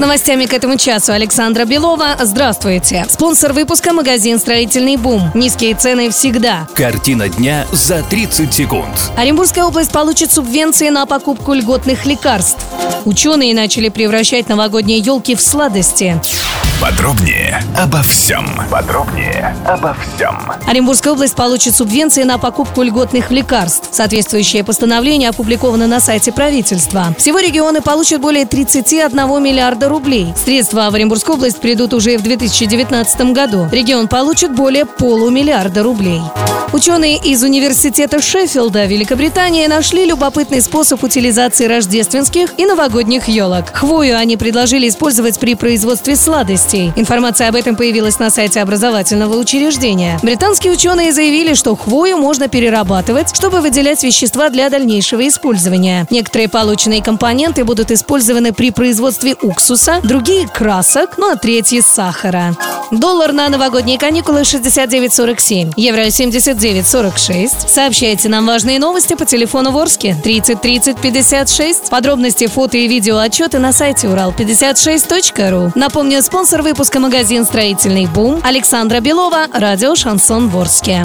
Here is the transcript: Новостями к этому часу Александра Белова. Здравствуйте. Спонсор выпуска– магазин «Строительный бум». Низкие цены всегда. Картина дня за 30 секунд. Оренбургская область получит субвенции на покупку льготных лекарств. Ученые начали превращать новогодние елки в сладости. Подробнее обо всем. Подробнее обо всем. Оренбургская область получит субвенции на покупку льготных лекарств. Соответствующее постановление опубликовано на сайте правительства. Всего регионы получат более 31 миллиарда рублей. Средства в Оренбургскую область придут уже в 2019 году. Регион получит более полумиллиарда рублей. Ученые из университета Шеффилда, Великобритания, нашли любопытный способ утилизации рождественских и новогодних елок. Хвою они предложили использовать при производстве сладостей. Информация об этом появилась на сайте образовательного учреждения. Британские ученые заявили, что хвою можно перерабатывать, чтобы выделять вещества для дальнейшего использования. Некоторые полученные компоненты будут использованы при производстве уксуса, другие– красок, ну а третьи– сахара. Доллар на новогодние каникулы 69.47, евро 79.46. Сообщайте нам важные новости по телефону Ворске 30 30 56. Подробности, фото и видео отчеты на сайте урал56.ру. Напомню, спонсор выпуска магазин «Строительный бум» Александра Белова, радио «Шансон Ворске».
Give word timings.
Новостями 0.00 0.46
к 0.46 0.54
этому 0.54 0.78
часу 0.78 1.12
Александра 1.12 1.66
Белова. 1.66 2.16
Здравствуйте. 2.22 3.04
Спонсор 3.10 3.52
выпуска– 3.52 3.92
магазин 3.92 4.38
«Строительный 4.38 4.96
бум». 4.96 5.30
Низкие 5.34 5.74
цены 5.74 6.08
всегда. 6.08 6.66
Картина 6.74 7.28
дня 7.28 7.66
за 7.70 8.02
30 8.02 8.52
секунд. 8.52 8.88
Оренбургская 9.18 9.62
область 9.62 9.92
получит 9.92 10.32
субвенции 10.32 10.88
на 10.88 11.04
покупку 11.04 11.52
льготных 11.52 12.06
лекарств. 12.06 12.64
Ученые 13.04 13.54
начали 13.54 13.90
превращать 13.90 14.48
новогодние 14.48 15.00
елки 15.00 15.34
в 15.34 15.42
сладости. 15.42 16.18
Подробнее 16.80 17.62
обо 17.76 18.02
всем. 18.02 18.46
Подробнее 18.70 19.54
обо 19.66 19.94
всем. 19.94 20.38
Оренбургская 20.66 21.12
область 21.12 21.34
получит 21.34 21.74
субвенции 21.76 22.22
на 22.22 22.38
покупку 22.38 22.82
льготных 22.82 23.30
лекарств. 23.30 23.90
Соответствующее 23.92 24.64
постановление 24.64 25.28
опубликовано 25.28 25.86
на 25.86 26.00
сайте 26.00 26.32
правительства. 26.32 27.14
Всего 27.18 27.38
регионы 27.38 27.82
получат 27.82 28.22
более 28.22 28.46
31 28.46 29.12
миллиарда 29.42 29.90
рублей. 29.90 30.32
Средства 30.42 30.88
в 30.90 30.94
Оренбургскую 30.94 31.36
область 31.36 31.60
придут 31.60 31.92
уже 31.92 32.16
в 32.16 32.22
2019 32.22 33.32
году. 33.32 33.68
Регион 33.70 34.08
получит 34.08 34.54
более 34.54 34.86
полумиллиарда 34.86 35.82
рублей. 35.82 36.22
Ученые 36.72 37.16
из 37.16 37.42
университета 37.42 38.22
Шеффилда, 38.22 38.86
Великобритания, 38.86 39.66
нашли 39.66 40.04
любопытный 40.04 40.62
способ 40.62 41.02
утилизации 41.02 41.66
рождественских 41.66 42.56
и 42.58 42.64
новогодних 42.64 43.26
елок. 43.26 43.72
Хвою 43.72 44.16
они 44.16 44.36
предложили 44.36 44.88
использовать 44.88 45.40
при 45.40 45.56
производстве 45.56 46.14
сладостей. 46.14 46.69
Информация 46.76 47.48
об 47.48 47.56
этом 47.56 47.76
появилась 47.76 48.18
на 48.18 48.30
сайте 48.30 48.60
образовательного 48.60 49.36
учреждения. 49.36 50.18
Британские 50.22 50.72
ученые 50.72 51.12
заявили, 51.12 51.54
что 51.54 51.74
хвою 51.76 52.18
можно 52.18 52.48
перерабатывать, 52.48 53.34
чтобы 53.34 53.60
выделять 53.60 54.02
вещества 54.02 54.48
для 54.50 54.70
дальнейшего 54.70 55.26
использования. 55.26 56.06
Некоторые 56.10 56.48
полученные 56.48 57.02
компоненты 57.02 57.64
будут 57.64 57.90
использованы 57.90 58.52
при 58.52 58.70
производстве 58.70 59.36
уксуса, 59.42 60.00
другие– 60.02 60.46
красок, 60.54 61.18
ну 61.18 61.30
а 61.30 61.36
третьи– 61.36 61.80
сахара. 61.80 62.54
Доллар 62.90 63.32
на 63.32 63.48
новогодние 63.48 63.98
каникулы 63.98 64.40
69.47, 64.40 65.74
евро 65.76 66.06
79.46. 66.06 67.68
Сообщайте 67.68 68.28
нам 68.28 68.46
важные 68.46 68.80
новости 68.80 69.14
по 69.14 69.24
телефону 69.24 69.70
Ворске 69.70 70.16
30 70.22 70.60
30 70.60 71.00
56. 71.00 71.88
Подробности, 71.88 72.48
фото 72.48 72.78
и 72.78 72.88
видео 72.88 73.18
отчеты 73.18 73.60
на 73.60 73.72
сайте 73.72 74.08
урал56.ру. 74.08 75.72
Напомню, 75.76 76.20
спонсор 76.22 76.62
выпуска 76.62 76.98
магазин 76.98 77.44
«Строительный 77.44 78.06
бум» 78.06 78.40
Александра 78.42 78.98
Белова, 79.00 79.46
радио 79.52 79.94
«Шансон 79.94 80.48
Ворске». 80.48 81.04